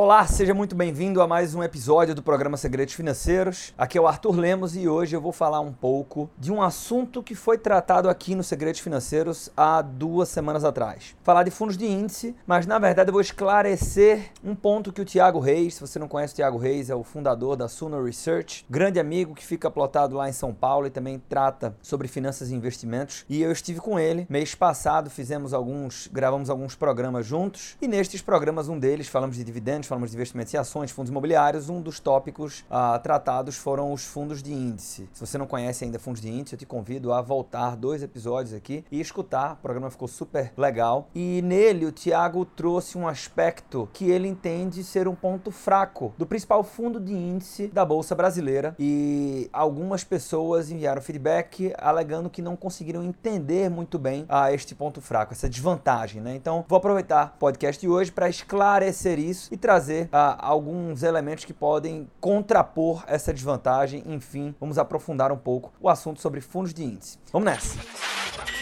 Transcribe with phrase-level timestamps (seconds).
[0.00, 3.74] Olá, seja muito bem-vindo a mais um episódio do programa Segredos Financeiros.
[3.76, 7.20] Aqui é o Arthur Lemos e hoje eu vou falar um pouco de um assunto
[7.20, 11.16] que foi tratado aqui no Segredos Financeiros há duas semanas atrás.
[11.24, 15.04] Falar de fundos de índice, mas na verdade eu vou esclarecer um ponto que o
[15.04, 18.64] Tiago Reis, se você não conhece o Tiago Reis, é o fundador da Suno Research,
[18.70, 22.54] grande amigo que fica plotado lá em São Paulo e também trata sobre finanças e
[22.54, 23.24] investimentos.
[23.28, 28.22] E eu estive com ele mês passado, fizemos alguns, gravamos alguns programas juntos e nestes
[28.22, 31.98] programas um deles falamos de dividendos falamos de investimentos em ações, fundos imobiliários, um dos
[31.98, 35.08] tópicos ah, tratados foram os fundos de índice.
[35.12, 38.54] Se você não conhece ainda fundos de índice, eu te convido a voltar dois episódios
[38.54, 39.54] aqui e escutar.
[39.54, 41.08] O programa ficou super legal.
[41.14, 46.26] E nele o Tiago trouxe um aspecto que ele entende ser um ponto fraco do
[46.26, 48.76] principal fundo de índice da Bolsa Brasileira.
[48.78, 55.00] E algumas pessoas enviaram feedback alegando que não conseguiram entender muito bem ah, este ponto
[55.00, 56.20] fraco, essa desvantagem.
[56.20, 56.34] Né?
[56.34, 61.04] Então vou aproveitar o podcast de hoje para esclarecer isso e trazer trazer ah, alguns
[61.04, 64.02] elementos que podem contrapor essa desvantagem.
[64.06, 67.18] Enfim, vamos aprofundar um pouco o assunto sobre fundos de índice.
[67.32, 68.57] Vamos nessa!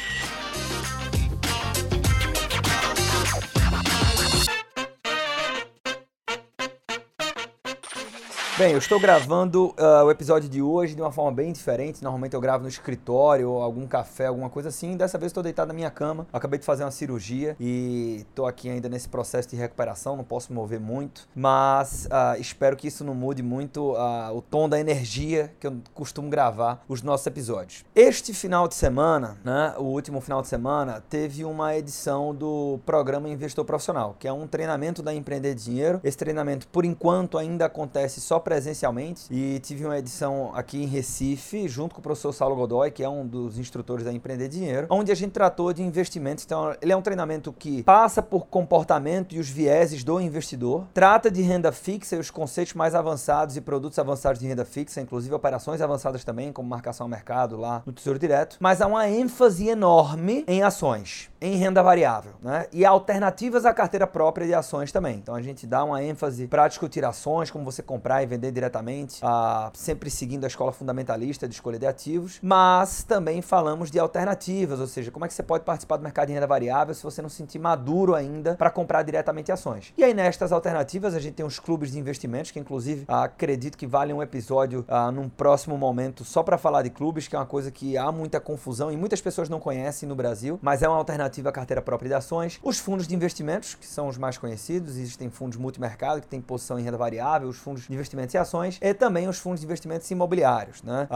[8.58, 12.02] Bem, eu estou gravando uh, o episódio de hoje de uma forma bem diferente.
[12.02, 14.96] Normalmente eu gravo no escritório ou algum café, alguma coisa assim.
[14.96, 16.26] Dessa vez estou deitado na minha cama.
[16.32, 20.16] Acabei de fazer uma cirurgia e estou aqui ainda nesse processo de recuperação.
[20.16, 24.40] Não posso me mover muito, mas uh, espero que isso não mude muito uh, o
[24.40, 27.84] tom da energia que eu costumo gravar os nossos episódios.
[27.94, 33.28] Este final de semana, né, o último final de semana, teve uma edição do programa
[33.28, 36.00] Investor Profissional, que é um treinamento da Empreender Dinheiro.
[36.02, 41.66] Esse treinamento, por enquanto, ainda acontece só presencialmente e tive uma edição aqui em Recife,
[41.66, 45.10] junto com o professor Saulo Godoy, que é um dos instrutores da Empreender Dinheiro, onde
[45.10, 46.44] a gente tratou de investimentos.
[46.44, 51.28] Então, ele é um treinamento que passa por comportamento e os vieses do investidor, trata
[51.28, 55.34] de renda fixa e os conceitos mais avançados e produtos avançados de renda fixa, inclusive
[55.34, 59.66] operações avançadas também, como marcação ao mercado lá no Tesouro Direto, mas há uma ênfase
[59.68, 62.66] enorme em ações, em renda variável, né?
[62.72, 65.16] E alternativas à carteira própria de ações também.
[65.16, 69.20] Então, a gente dá uma ênfase para discutir ações, como você comprar e vender diretamente,
[69.22, 74.80] a, sempre seguindo a escola fundamentalista de escolha de ativos, mas também falamos de alternativas,
[74.80, 77.20] ou seja, como é que você pode participar do mercado de renda variável se você
[77.20, 79.92] não se sentir maduro ainda para comprar diretamente ações.
[79.96, 83.86] E aí nestas alternativas a gente tem os clubes de investimentos, que inclusive acredito que
[83.86, 87.46] vale um episódio ah, num próximo momento só para falar de clubes, que é uma
[87.46, 90.96] coisa que há muita confusão e muitas pessoas não conhecem no Brasil, mas é uma
[90.96, 92.58] alternativa à carteira própria de ações.
[92.62, 96.78] Os fundos de investimentos, que são os mais conhecidos, existem fundos multimercado que têm posição
[96.78, 100.10] em renda variável, os fundos de investimentos em ações e também os fundos de investimentos
[100.10, 100.82] imobiliários.
[100.82, 101.08] Né?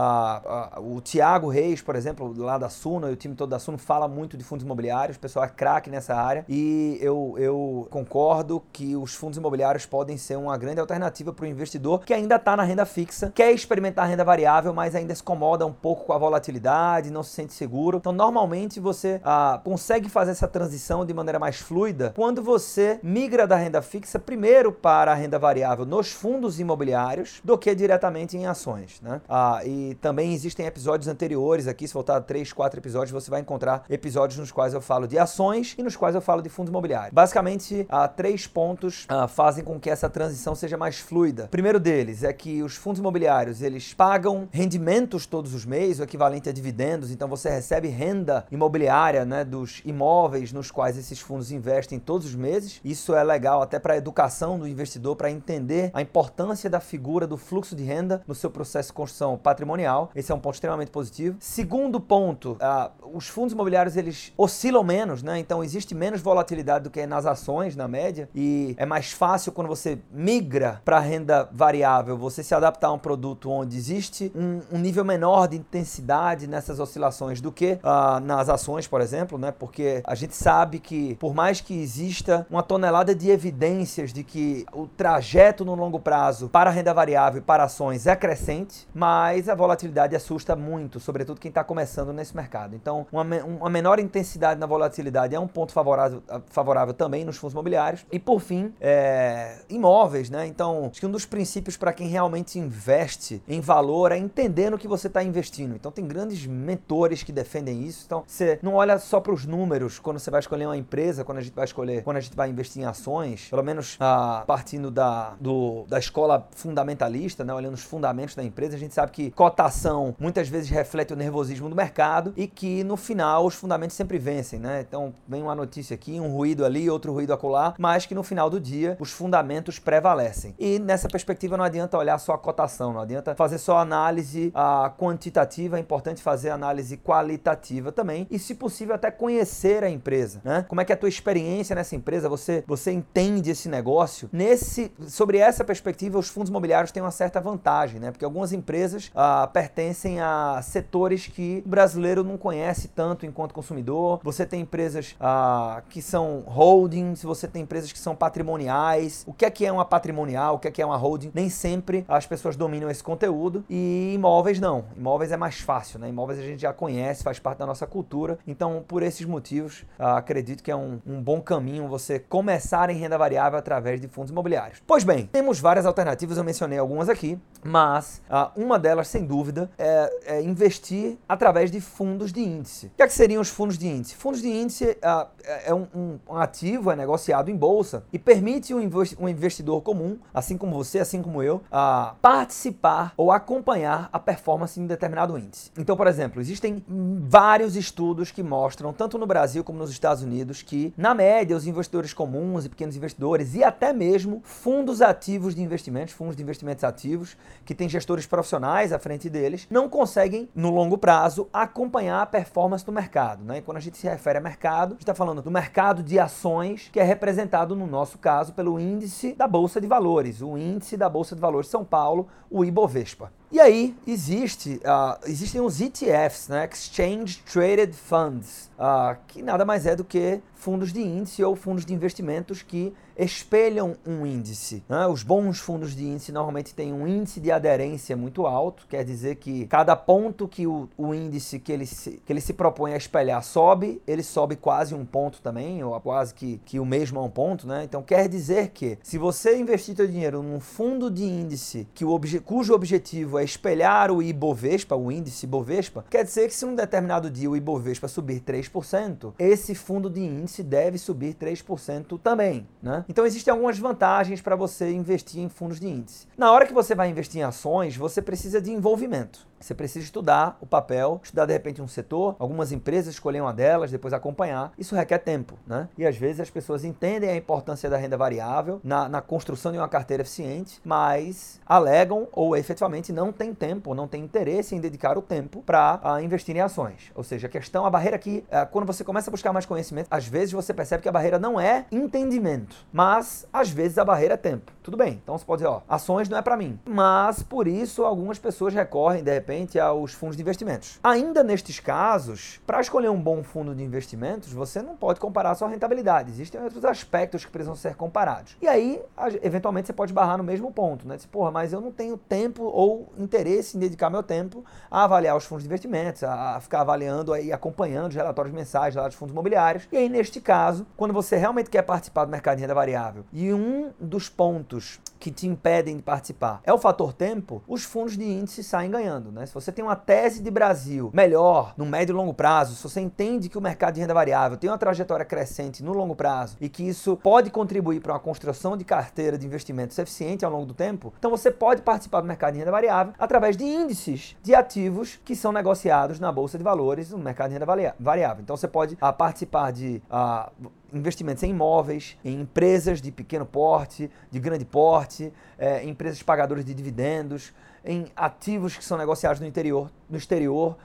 [0.77, 4.07] O Tiago Reis, por exemplo, lá da Suno, e o time todo da Suno fala
[4.07, 8.95] muito de fundos imobiliários, o pessoal é craque nessa área e eu, eu concordo que
[8.95, 12.63] os fundos imobiliários podem ser uma grande alternativa para o investidor que ainda está na
[12.63, 17.09] renda fixa, quer experimentar renda variável, mas ainda se incomoda um pouco com a volatilidade,
[17.09, 17.97] não se sente seguro.
[17.97, 23.47] Então, normalmente você ah, consegue fazer essa transição de maneira mais fluida quando você migra
[23.47, 28.45] da renda fixa primeiro para a renda variável nos fundos imobiliários do que diretamente em
[28.45, 28.99] ações.
[29.01, 29.21] Né?
[29.27, 33.83] Ah, e também existem episódios anteriores aqui, se voltar três, quatro episódios, você vai encontrar
[33.89, 37.13] episódios nos quais eu falo de ações e nos quais eu falo de fundos imobiliários.
[37.13, 41.45] Basicamente, há três pontos ah, fazem com que essa transição seja mais fluida.
[41.45, 46.03] O primeiro deles é que os fundos imobiliários eles pagam rendimentos todos os meses, o
[46.03, 51.51] equivalente a dividendos, então você recebe renda imobiliária né, dos imóveis nos quais esses fundos
[51.51, 52.81] investem todos os meses.
[52.83, 57.27] Isso é legal até para a educação do investidor, para entender a importância da figura
[57.27, 60.09] do fluxo de renda no seu processo de construção patrimonial.
[60.15, 61.37] Esse é um ponto extremamente positivo.
[61.39, 65.37] Segundo ponto, uh, os fundos imobiliários eles oscilam menos, né?
[65.39, 69.67] Então existe menos volatilidade do que nas ações, na média, e é mais fácil quando
[69.67, 74.79] você migra para renda variável, você se adaptar a um produto onde existe um, um
[74.79, 79.51] nível menor de intensidade nessas oscilações do que uh, nas ações, por exemplo, né?
[79.51, 84.65] Porque a gente sabe que por mais que exista uma tonelada de evidências de que
[84.73, 89.55] o trajeto no longo prazo para a renda variável para ações é crescente, mas a
[89.55, 92.75] volatilidade assusta muito, sobretudo quem está começando nesse mercado.
[92.75, 97.53] Então, uma, uma, menor intensidade na volatilidade é um ponto favorável, favorável também nos fundos
[97.53, 98.05] imobiliários.
[98.11, 100.45] E por fim, é, imóveis, né?
[100.47, 104.77] Então, acho que um dos princípios para quem realmente investe em valor é entender no
[104.77, 105.75] que você está investindo.
[105.75, 108.03] Então, tem grandes mentores que defendem isso.
[108.05, 109.70] Então, você não olha só para os números
[110.01, 112.49] quando você vai escolher uma empresa, quando a gente vai escolher, quando a gente vai
[112.49, 117.83] investir em ações, pelo menos ah, partindo da, do, da escola fundamentalista, né, olhando os
[117.83, 122.33] fundamentos da empresa, a gente sabe que cotação muitas vezes reflete o nervosismo do mercado
[122.35, 124.81] e que no final os fundamentos sempre vencem, né?
[124.81, 128.49] Então vem uma notícia aqui, um ruído ali, outro ruído acolá, mas que no final
[128.49, 130.55] do dia os fundamentos prevalecem.
[130.59, 134.91] E nessa perspectiva não adianta olhar só a cotação, não adianta fazer só análise a,
[134.97, 140.65] quantitativa, é importante fazer análise qualitativa também e se possível até conhecer a empresa, né?
[140.67, 142.27] Como é que é a tua experiência nessa empresa?
[142.29, 144.29] Você você entende esse negócio?
[144.31, 148.11] Nesse sobre essa perspectiva, os fundos imobiliários têm uma certa vantagem, né?
[148.11, 154.19] Porque algumas empresas ah, pertencem a setores que o brasileiro não conhece tanto enquanto consumidor.
[154.23, 159.23] Você tem empresas ah, que são holdings, você tem empresas que são patrimoniais.
[159.27, 160.55] O que é que é uma patrimonial?
[160.55, 161.31] O que é que é uma holding?
[161.33, 164.85] Nem sempre as pessoas dominam esse conteúdo e imóveis não.
[164.95, 166.09] Imóveis é mais fácil, né?
[166.09, 168.39] Imóveis a gente já conhece, faz parte da nossa cultura.
[168.47, 169.50] Então, por esses motivos,
[169.99, 174.07] ah, acredito que é um, um bom caminho você começar em renda variável através de
[174.07, 174.81] fundos imobiliários.
[174.85, 179.69] Pois bem, temos várias alternativas, eu mencionei algumas aqui, mas uh, uma delas, sem dúvida,
[179.77, 182.87] é, é, investir através de fundos de índice.
[182.87, 184.15] O que, é que seriam os fundos de índice?
[184.15, 185.27] Fundos de índice uh,
[185.65, 188.81] é um, um, um, ativo, é negociado em bolsa e permite um,
[189.29, 194.83] investidor comum, assim como você, assim como eu, uh, participar ou acompanhar a performance de
[194.83, 195.71] um determinado índice.
[195.77, 196.83] Então, por exemplo, existem
[197.27, 201.65] vários estudos que mostram, tanto no Brasil como nos Estados Unidos, que, na média, os
[201.65, 206.83] investidores comuns e pequenos investidores e até mesmo fundos ativos de investimentos, fundos de investimentos
[206.83, 207.35] ativos,
[207.65, 212.85] que têm gestores profissionais à frente deles, não conseguem, no longo prazo, acompanhar a performance
[212.85, 213.43] do mercado.
[213.43, 213.57] Né?
[213.57, 216.19] E quando a gente se refere a mercado, a gente está falando do mercado de
[216.19, 220.95] ações, que é representado, no nosso caso, pelo índice da Bolsa de Valores, o índice
[220.95, 223.31] da Bolsa de Valores de São Paulo, o Ibovespa.
[223.51, 226.69] E aí existe, uh, existem os ETFs, né?
[226.71, 231.85] Exchange Traded Funds, uh, que nada mais é do que fundos de índice ou fundos
[231.85, 234.83] de investimentos que espelham um índice.
[234.87, 235.05] Né?
[235.07, 239.35] Os bons fundos de índice normalmente têm um índice de aderência muito alto, quer dizer
[239.35, 242.97] que cada ponto que o, o índice que ele, se, que ele se propõe a
[242.97, 247.23] espelhar sobe, ele sobe quase um ponto também, ou quase que, que o mesmo a
[247.23, 247.67] um ponto.
[247.67, 247.83] Né?
[247.83, 252.09] Então quer dizer que se você investir seu dinheiro num fundo de índice que o
[252.09, 256.75] obje, cujo objetivo é espelhar o Ibovespa, o índice Ibovespa, quer dizer que se um
[256.75, 262.67] determinado dia o Ibovespa subir 3%, esse fundo de índice deve subir 3% também.
[262.81, 263.00] Né?
[263.07, 266.27] Então existem algumas vantagens para você investir em fundos de índice.
[266.37, 269.50] Na hora que você vai investir em ações, você precisa de envolvimento.
[269.61, 273.91] Você precisa estudar o papel, estudar de repente um setor, algumas empresas escolher uma delas,
[273.91, 274.73] depois acompanhar.
[274.77, 275.87] Isso requer tempo, né?
[275.97, 279.77] E às vezes as pessoas entendem a importância da renda variável na, na construção de
[279.77, 285.17] uma carteira eficiente, mas alegam ou efetivamente não têm tempo, não têm interesse em dedicar
[285.17, 287.11] o tempo para investir em ações.
[287.15, 290.07] Ou seja, a questão, a barreira aqui, uh, quando você começa a buscar mais conhecimento,
[290.09, 294.33] às vezes você percebe que a barreira não é entendimento, mas às vezes a barreira
[294.33, 294.71] é tempo.
[294.83, 296.79] Tudo bem, então você pode dizer, ó, ações não é para mim.
[296.85, 300.99] Mas por isso algumas pessoas recorrem de repente aos fundos de investimentos.
[301.03, 305.65] Ainda nestes casos, para escolher um bom fundo de investimentos, você não pode comparar só
[305.65, 306.31] a rentabilidade.
[306.31, 308.57] Existem outros aspectos que precisam ser comparados.
[308.59, 308.99] E aí,
[309.43, 311.15] eventualmente, você pode barrar no mesmo ponto, né?
[311.15, 315.37] Diz, porra, mas eu não tenho tempo ou interesse em dedicar meu tempo a avaliar
[315.37, 319.31] os fundos de investimentos, a ficar avaliando e acompanhando os relatórios mensais lá dos fundos
[319.31, 319.87] imobiliários.
[319.91, 323.53] E aí, neste caso, quando você realmente quer participar do mercado de renda variável e
[323.53, 324.70] um dos pontos
[325.19, 329.31] que te impedem de participar é o fator tempo, os fundos de índice saem ganhando?
[329.31, 329.45] Né?
[329.45, 332.99] Se você tem uma tese de Brasil melhor no médio e longo prazo, se você
[332.99, 336.67] entende que o mercado de renda variável tem uma trajetória crescente no longo prazo e
[336.67, 340.73] que isso pode contribuir para uma construção de carteira de investimentos eficiente ao longo do
[340.73, 345.19] tempo, então você pode participar do mercado de renda variável através de índices de ativos
[345.23, 348.41] que são negociados na bolsa de valores no mercado de renda variável.
[348.41, 350.51] Então você pode ah, participar de ah,
[350.93, 356.73] investimentos em imóveis, em empresas de pequeno porte, de grande porte, é, empresas pagadoras de
[356.73, 360.77] dividendos, em ativos que são negociados no interior, no exterior,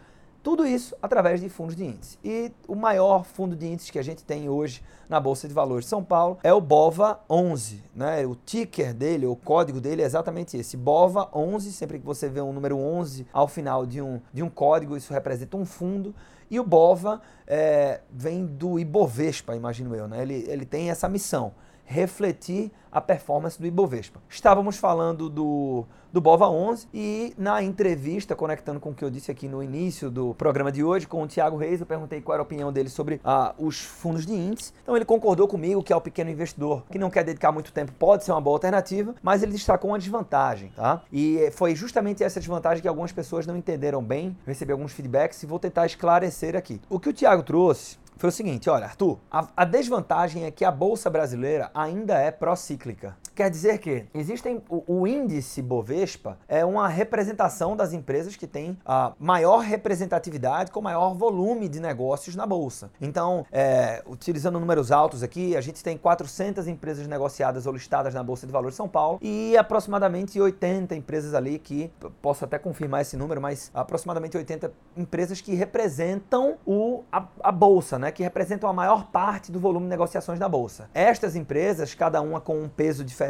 [0.46, 2.16] tudo isso através de fundos de índice.
[2.24, 5.86] E o maior fundo de índice que a gente tem hoje na Bolsa de Valores
[5.86, 7.82] de São Paulo é o BOVA 11.
[7.92, 8.24] Né?
[8.24, 11.72] O ticker dele, o código dele é exatamente esse, BOVA 11.
[11.72, 15.12] Sempre que você vê um número 11 ao final de um, de um código, isso
[15.12, 16.14] representa um fundo.
[16.48, 20.06] E o BOVA é, vem do Ibovespa, imagino eu.
[20.06, 20.22] Né?
[20.22, 21.54] Ele, ele tem essa missão
[21.86, 24.20] refletir a performance do Ibovespa.
[24.28, 29.30] Estávamos falando do, do Bova 11 e na entrevista, conectando com o que eu disse
[29.30, 32.42] aqui no início do programa de hoje, com o Tiago Reis, eu perguntei qual era
[32.42, 34.72] a opinião dele sobre ah, os fundos de índice.
[34.82, 37.92] Então ele concordou comigo que é o pequeno investidor que não quer dedicar muito tempo
[37.92, 41.02] pode ser uma boa alternativa, mas ele destacou uma desvantagem, tá?
[41.12, 44.36] E foi justamente essa desvantagem que algumas pessoas não entenderam bem.
[44.46, 46.80] Recebi alguns feedbacks e vou tentar esclarecer aqui.
[46.88, 50.64] O que o Tiago trouxe foi o seguinte, olha, Arthur, a, a, desvantagem é que
[50.64, 53.14] a bolsa brasileira ainda é procíclica.
[53.36, 58.78] Quer dizer que existem o, o, índice Bovespa é uma representação das empresas que têm
[58.84, 62.90] a maior representatividade com maior volume de negócios na bolsa.
[62.98, 68.22] Então, é, utilizando números altos aqui, a gente tem 400 empresas negociadas ou listadas na
[68.22, 73.02] bolsa de valores de São Paulo e aproximadamente 80 empresas ali que posso até confirmar
[73.02, 78.10] esse número, mas aproximadamente 80 empresas que representam o, a, a bolsa, né?
[78.10, 80.88] Que representam a maior parte do volume de negociações da bolsa.
[80.94, 83.25] Estas empresas, cada uma com um peso diferente,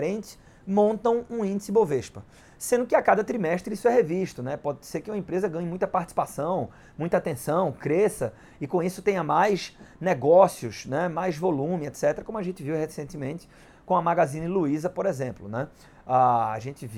[0.67, 2.25] montam um índice Bovespa.
[2.59, 4.57] Sendo que a cada trimestre isso é revisto, né?
[4.57, 9.23] Pode ser que uma empresa ganhe muita participação, muita atenção, cresça e com isso tenha
[9.23, 11.07] mais negócios, né?
[11.07, 13.47] mais volume, etc., como a gente viu recentemente
[13.87, 15.69] com a Magazine Luiza, por exemplo, né?
[16.05, 16.89] Ah, a gente,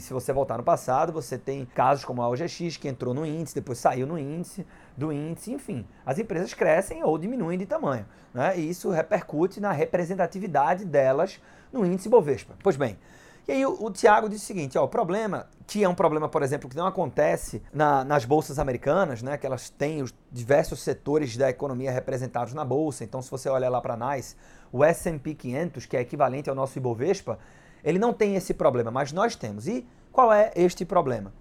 [0.00, 3.54] se você voltar no passado, você tem casos como a OGX, que entrou no índice,
[3.54, 5.86] depois saiu no índice, do índice, enfim.
[6.04, 8.58] As empresas crescem ou diminuem de tamanho, né?
[8.58, 11.40] E isso repercute na representatividade delas
[11.72, 12.54] no índice Bovespa.
[12.62, 12.98] Pois bem,
[13.46, 16.28] e aí o, o Tiago disse o seguinte, ó, o problema, que é um problema,
[16.28, 20.80] por exemplo, que não acontece na, nas bolsas americanas, né, que elas têm os diversos
[20.80, 23.02] setores da economia representados na bolsa.
[23.02, 24.36] Então, se você olhar lá para nós,
[24.72, 27.38] o S&P 500, que é equivalente ao nosso Ibovespa,
[27.84, 29.68] ele não tem esse problema, mas nós temos.
[29.68, 31.32] E qual é este problema?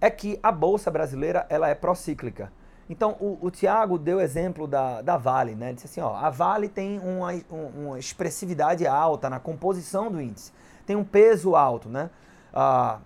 [0.00, 2.52] É que a bolsa brasileira ela é procíclica.
[2.88, 5.72] Então, o, o Tiago deu exemplo da, da Vale, né?
[5.72, 10.52] Disse assim, ó, a Vale tem uma, uma expressividade alta na composição do índice,
[10.86, 12.10] tem um peso alto, né?
[12.52, 12.98] Ah,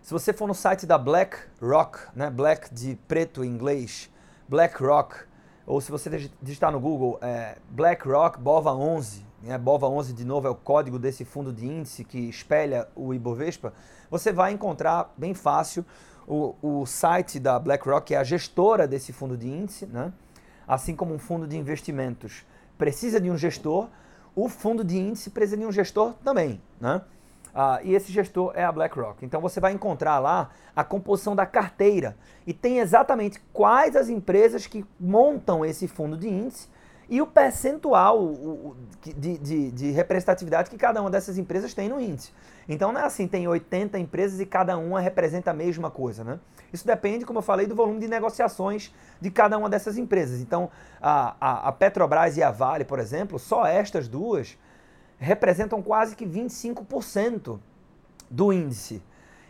[0.00, 2.30] se você for no site da BlackRock, né?
[2.30, 4.08] Black de preto em inglês,
[4.48, 5.16] BlackRock,
[5.68, 9.58] ou se você digitar no Google é, BlackRock BOVA 11, né?
[9.58, 13.74] BOVA 11 de novo é o código desse fundo de índice que espelha o Ibovespa,
[14.10, 15.84] você vai encontrar bem fácil
[16.26, 20.10] o, o site da BlackRock, que é a gestora desse fundo de índice, né?
[20.66, 22.46] assim como um fundo de investimentos
[22.78, 23.88] precisa de um gestor,
[24.34, 26.62] o fundo de índice precisa de um gestor também.
[26.80, 27.02] Né?
[27.60, 29.26] Ah, e esse gestor é a BlackRock.
[29.26, 34.68] Então você vai encontrar lá a composição da carteira e tem exatamente quais as empresas
[34.68, 36.68] que montam esse fundo de índice
[37.08, 38.32] e o percentual
[39.02, 42.30] de, de, de, representatividade que cada uma dessas empresas tem no índice.
[42.68, 46.22] Então não é assim, tem 80 empresas e cada uma representa a mesma coisa.
[46.22, 46.38] Né?
[46.72, 50.40] Isso depende, como eu falei, do volume de negociações de cada uma dessas empresas.
[50.40, 50.70] Então
[51.02, 54.56] a, a Petrobras e a Vale, por exemplo, só estas duas
[55.18, 57.58] representam quase que 25%
[58.30, 59.02] do índice.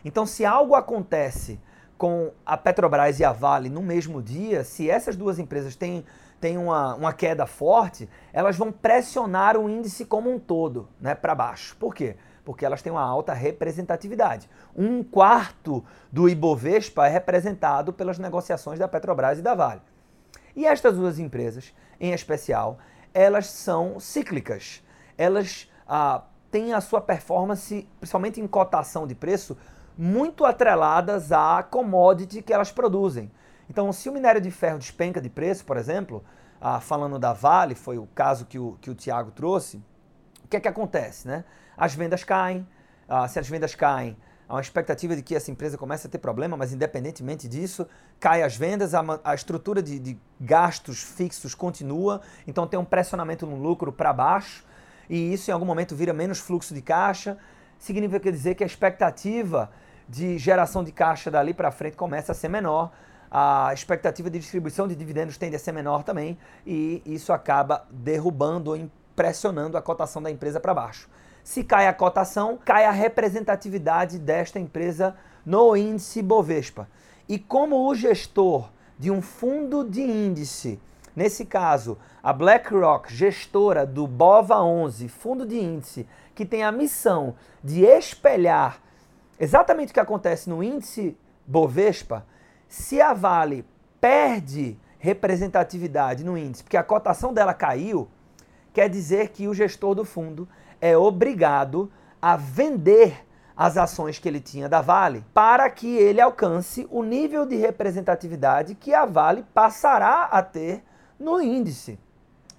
[0.03, 1.59] Então, se algo acontece
[1.97, 6.05] com a Petrobras e a Vale no mesmo dia, se essas duas empresas têm,
[6.39, 11.35] têm uma, uma queda forte, elas vão pressionar o índice como um todo né, para
[11.35, 11.75] baixo.
[11.77, 12.15] Por quê?
[12.45, 14.49] Porque elas têm uma alta representatividade.
[14.73, 19.81] Um quarto do Ibovespa é representado pelas negociações da Petrobras e da Vale.
[20.55, 22.79] E estas duas empresas, em especial,
[23.13, 24.81] elas são cíclicas
[25.19, 29.57] elas ah, têm a sua performance, principalmente em cotação de preço,
[29.97, 33.29] muito atreladas à commodity que elas produzem.
[33.69, 36.23] Então, se o minério de ferro despenca de preço, por exemplo,
[36.61, 39.83] ah, falando da Vale, foi o caso que o, que o Tiago trouxe,
[40.45, 41.27] o que é que acontece?
[41.27, 41.43] Né?
[41.75, 42.65] As vendas caem,
[43.07, 44.15] ah, se as vendas caem,
[44.47, 47.85] há uma expectativa de que essa empresa comece a ter problema, mas independentemente disso,
[48.21, 53.45] cai as vendas, a, a estrutura de, de gastos fixos continua, então tem um pressionamento
[53.45, 54.68] no lucro para baixo,
[55.09, 57.37] e isso em algum momento vira menos fluxo de caixa,
[57.77, 59.71] significa dizer que a expectativa
[60.07, 62.91] de geração de caixa dali para frente começa a ser menor,
[63.31, 68.71] a expectativa de distribuição de dividendos tende a ser menor também, e isso acaba derrubando
[68.71, 71.09] ou impressionando a cotação da empresa para baixo.
[71.43, 76.87] Se cai a cotação, cai a representatividade desta empresa no índice Bovespa.
[77.27, 80.79] E como o gestor de um fundo de índice
[81.15, 87.83] Nesse caso, a BlackRock, gestora do BOVA11, fundo de índice, que tem a missão de
[87.83, 88.81] espelhar
[89.39, 92.25] exatamente o que acontece no índice Bovespa,
[92.67, 93.65] se a Vale
[93.99, 98.07] perde representatividade no índice, porque a cotação dela caiu,
[98.73, 100.47] quer dizer que o gestor do fundo
[100.79, 103.25] é obrigado a vender
[103.55, 108.75] as ações que ele tinha da Vale para que ele alcance o nível de representatividade
[108.75, 110.83] que a Vale passará a ter
[111.19, 111.99] no índice.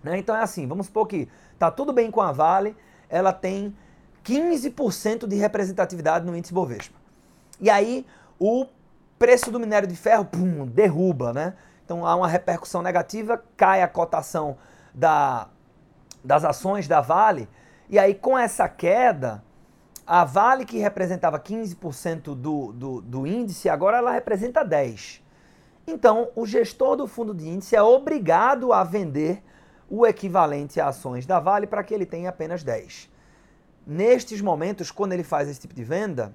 [0.02, 0.18] Né?
[0.18, 2.76] Então é assim, vamos supor que está tudo bem com a Vale,
[3.08, 3.74] ela tem
[4.24, 6.98] 15% de representatividade no índice Bovespa.
[7.60, 8.06] E aí
[8.38, 8.66] o
[9.18, 11.54] preço do minério de ferro pum, derruba, né?
[11.84, 14.56] Então há uma repercussão negativa, cai a cotação
[14.94, 15.48] da,
[16.24, 17.48] das ações da Vale,
[17.88, 19.42] e aí com essa queda,
[20.06, 25.20] a Vale que representava 15% do, do, do índice, agora ela representa 10%.
[25.90, 29.42] Então, o gestor do fundo de índice é obrigado a vender
[29.88, 33.10] o equivalente a ações da Vale para que ele tenha apenas 10.
[33.84, 36.32] nestes momentos, quando ele faz esse tipo de venda,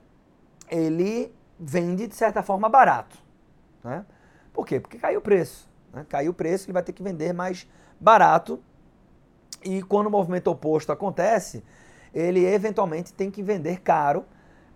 [0.70, 3.18] ele vende de certa forma barato.
[3.82, 4.06] Né?
[4.52, 4.78] Por quê?
[4.78, 5.70] Porque caiu o preço.
[5.94, 6.06] Né?
[6.10, 7.66] Caiu o preço, ele vai ter que vender mais
[7.98, 8.62] barato.
[9.64, 11.64] E quando o movimento oposto acontece,
[12.14, 14.26] ele eventualmente tem que vender caro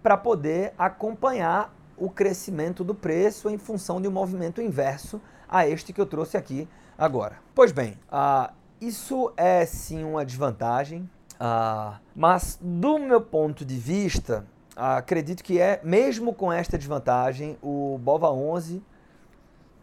[0.01, 5.91] para poder acompanhar o crescimento do preço em função de um movimento inverso a este
[5.91, 7.37] que eu trouxe aqui agora.
[7.53, 14.45] Pois bem, uh, isso é sim uma desvantagem, uh, mas do meu ponto de vista,
[14.75, 18.81] uh, acredito que é, mesmo com esta desvantagem, o BOVA 11,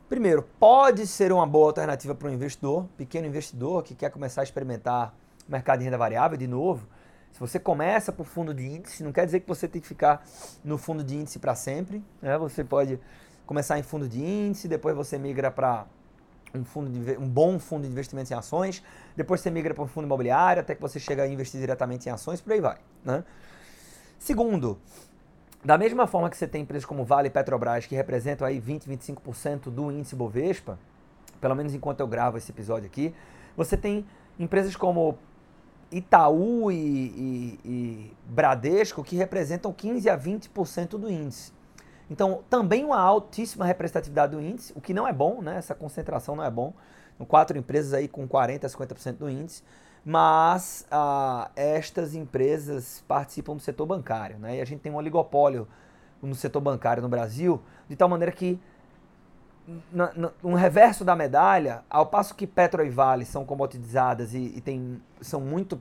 [0.08, 4.44] primeiro, pode ser uma boa alternativa para um investidor, pequeno investidor que quer começar a
[4.44, 5.14] experimentar
[5.48, 6.86] mercado de renda variável de novo.
[7.32, 10.24] Se você começa por fundo de índice, não quer dizer que você tem que ficar
[10.64, 12.02] no fundo de índice para sempre.
[12.22, 12.36] Né?
[12.38, 12.98] Você pode
[13.44, 15.86] começar em fundo de índice, depois você migra para
[16.54, 16.90] um, fundo
[17.20, 18.82] um bom fundo de investimentos em ações,
[19.14, 22.12] depois você migra para um fundo imobiliário, até que você chega a investir diretamente em
[22.12, 22.78] ações, por aí vai.
[23.04, 23.22] Né?
[24.18, 24.78] Segundo,
[25.64, 28.88] da mesma forma que você tem empresas como Vale e Petrobras, que representam aí 20,
[28.88, 30.78] 25% do índice Bovespa,
[31.40, 33.14] pelo menos enquanto eu gravo esse episódio aqui,
[33.56, 34.06] você tem
[34.38, 35.18] empresas como
[35.90, 41.52] Itaú e, e, e, Bradesco, que representam 15 a 20% do índice.
[42.10, 45.56] Então, também uma altíssima representatividade do índice, o que não é bom, né?
[45.56, 46.72] essa concentração não é bom.
[47.28, 49.62] Quatro empresas aí com 40% a 50% do índice,
[50.04, 54.38] mas ah, estas empresas participam do setor bancário.
[54.38, 54.58] Né?
[54.58, 55.66] E a gente tem um oligopólio
[56.22, 58.60] no setor bancário no Brasil, de tal maneira que
[60.42, 65.02] no, reverso da medalha, ao passo que Petro e Vale são commoditizadas e, e tem,
[65.20, 65.80] são muito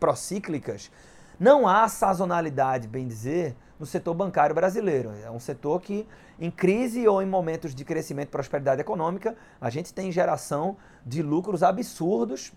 [0.00, 0.90] procíclicas,
[1.38, 5.10] não há sazonalidade, bem dizer, no setor bancário brasileiro.
[5.24, 6.06] É um setor que,
[6.38, 11.22] em crise ou em momentos de crescimento e prosperidade econômica, a gente tem geração de
[11.22, 12.52] lucros absurdos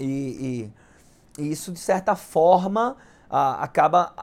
[0.00, 0.72] e,
[1.38, 2.96] e, e isso, de certa forma,
[3.28, 4.14] a, acaba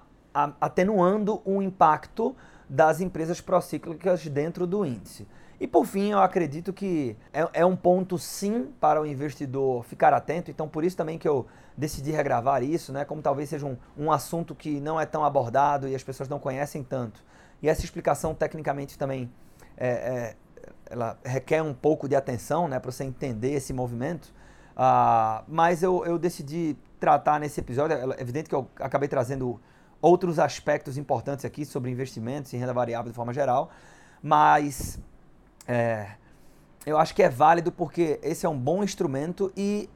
[0.59, 2.35] atenuando o impacto
[2.67, 5.27] das empresas procíclicas dentro do índice.
[5.61, 10.11] E por fim, eu acredito que é, é, um ponto sim para o investidor ficar
[10.11, 11.45] atento, então por isso também que eu
[11.77, 13.05] decidi regravar isso, né?
[13.05, 16.39] Como talvez seja um, um assunto que não é tão abordado e as pessoas não
[16.39, 17.23] conhecem tanto.
[17.61, 19.31] E essa explicação tecnicamente também
[19.77, 20.35] é, é,
[20.89, 22.79] ela requer um pouco de atenção, né?
[22.79, 24.33] Para você entender esse movimento.
[24.71, 29.61] Uh, mas eu, eu decidi tratar nesse episódio, é evidente que eu acabei trazendo
[30.01, 33.69] outros aspectos importantes aqui sobre investimentos e renda variável de forma geral,
[34.23, 34.99] mas
[35.67, 36.11] é,
[36.85, 39.89] eu acho que é válido porque esse é um bom instrumento e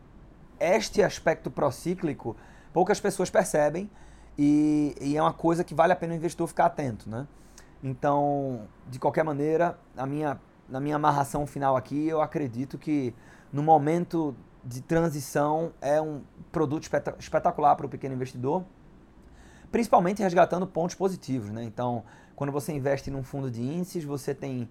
[0.59, 2.35] este aspecto procíclico
[2.71, 3.89] poucas pessoas percebem
[4.37, 7.25] e, e, é uma coisa que vale a pena o investidor ficar atento, né?
[7.81, 13.15] Então, de qualquer maneira, na minha, na minha amarração final aqui, eu acredito que
[13.53, 18.65] no momento de transição é um produto espetacular para o pequeno investidor,
[19.71, 21.63] principalmente resgatando pontos positivos, né?
[21.63, 22.03] Então,
[22.35, 24.67] quando você investe num fundo de índices, você tem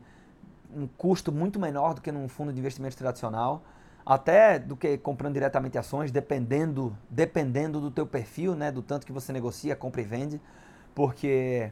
[0.74, 3.62] um custo muito menor do que num fundo de investimento tradicional,
[4.04, 9.12] até do que comprando diretamente ações, dependendo, dependendo do teu perfil, né, do tanto que
[9.12, 10.40] você negocia, compra e vende,
[10.94, 11.70] porque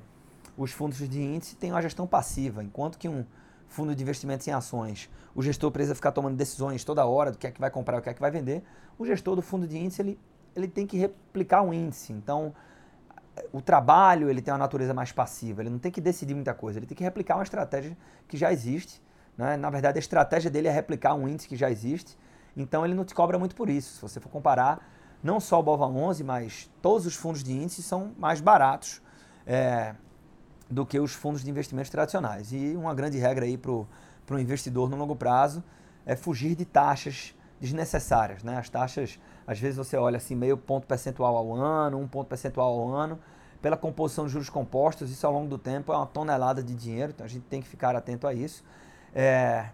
[0.57, 3.25] os fundos de índice têm uma gestão passiva, enquanto que um
[3.69, 7.47] fundo de investimentos em ações, o gestor precisa ficar tomando decisões toda hora do que
[7.47, 8.63] é que vai comprar o que é que vai vender,
[8.99, 10.19] o gestor do fundo de índice ele,
[10.55, 12.13] ele tem que replicar um índice.
[12.13, 12.55] Então,
[13.53, 16.79] o trabalho ele tem uma natureza mais passiva, ele não tem que decidir muita coisa,
[16.79, 17.97] ele tem que replicar uma estratégia
[18.29, 19.03] que já existe.
[19.37, 19.57] Né?
[19.57, 22.19] Na verdade, a estratégia dele é replicar um índice que já existe,
[22.57, 23.95] então ele não te cobra muito por isso.
[23.95, 24.87] Se você for comparar,
[25.23, 29.01] não só o BOVA 11, mas todos os fundos de índice são mais baratos
[29.47, 29.95] é,
[30.69, 32.53] do que os fundos de investimentos tradicionais.
[32.53, 33.87] E uma grande regra aí para o
[34.39, 35.63] investidor no longo prazo
[36.05, 38.43] é fugir de taxas desnecessárias.
[38.43, 38.59] Né?
[38.59, 42.69] As taxas às vezes você olha assim meio ponto percentual ao ano, um ponto percentual
[42.69, 43.19] ao ano,
[43.61, 47.13] pela composição de juros compostos, isso ao longo do tempo é uma tonelada de dinheiro,
[47.15, 48.65] então a gente tem que ficar atento a isso.
[49.15, 49.67] É...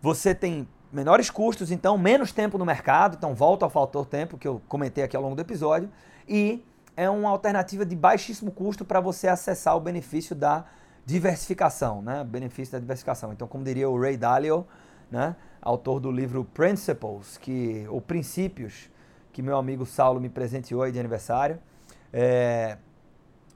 [0.00, 4.46] Você tem menores custos, então menos tempo no mercado, então volta ao fator tempo que
[4.46, 5.90] eu comentei aqui ao longo do episódio,
[6.28, 6.64] e
[6.96, 10.64] é uma alternativa de baixíssimo custo para você acessar o benefício da
[11.04, 12.22] diversificação, né?
[12.24, 13.32] Benefício da diversificação.
[13.32, 14.66] Então, como diria o Ray Dalio,
[15.10, 15.36] né?
[15.60, 18.90] autor do livro Principles, que, ou Princípios,
[19.32, 21.58] que meu amigo Saulo me presenteou aí de aniversário.
[22.12, 22.78] É,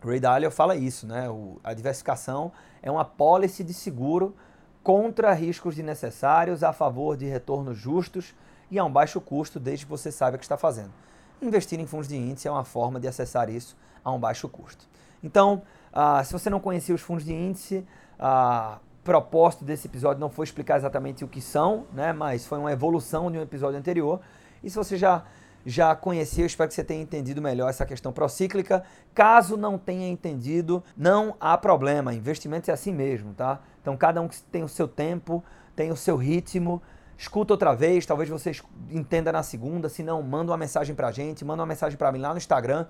[0.03, 1.29] Ray Dalio fala isso, né?
[1.31, 4.35] O, a diversificação é uma pólice de seguro
[4.83, 8.35] contra riscos desnecessários, a favor de retornos justos
[8.71, 10.93] e a um baixo custo, desde que você saiba o que está fazendo.
[11.41, 14.87] Investir em fundos de índice é uma forma de acessar isso a um baixo custo.
[15.23, 15.63] Então,
[15.93, 17.87] ah, se você não conhecia os fundos de índice,
[18.19, 22.73] ah, propósito desse episódio não foi explicar exatamente o que são, né, mas foi uma
[22.73, 24.21] evolução de um episódio anterior.
[24.63, 25.25] E se você já
[25.67, 28.85] já conheceu, espero que você tenha entendido melhor essa questão procíclica.
[29.15, 32.13] Caso não tenha entendido, não há problema.
[32.13, 33.61] Investimentos é assim mesmo, tá?
[33.81, 35.43] Então cada um tem o seu tempo,
[35.75, 36.83] tem o seu ritmo.
[37.17, 38.53] Escuta outra vez, talvez você
[38.91, 42.19] entenda na segunda, se não, manda uma mensagem pra gente, manda uma mensagem para mim
[42.19, 42.87] lá no Instagram,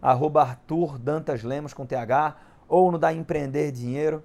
[0.00, 2.36] arroba Arthur Dantas Lemos com TH,
[2.68, 4.22] ou no da Empreender Dinheiro,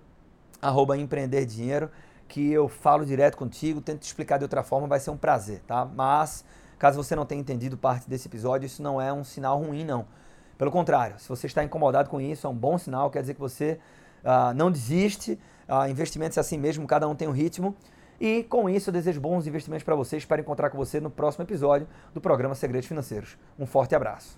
[0.62, 1.90] arroba Empreender Dinheiro,
[2.28, 5.62] que eu falo direto contigo, tento te explicar de outra forma, vai ser um prazer,
[5.68, 5.86] tá?
[5.86, 6.44] Mas
[6.78, 10.06] Caso você não tenha entendido parte desse episódio, isso não é um sinal ruim, não.
[10.58, 13.40] Pelo contrário, se você está incomodado com isso, é um bom sinal, quer dizer que
[13.40, 13.80] você
[14.24, 17.76] uh, não desiste, uh, investimentos é assim mesmo, cada um tem um ritmo.
[18.20, 20.18] E com isso eu desejo bons investimentos para você.
[20.18, 23.38] Espero encontrar com você no próximo episódio do programa Segredos Financeiros.
[23.60, 24.36] Um forte abraço.